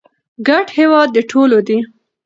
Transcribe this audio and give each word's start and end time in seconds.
ګډ 0.47 0.67
هېواد 0.77 1.07
د 1.13 1.17
ټولو 1.31 1.57
دی. 1.67 1.79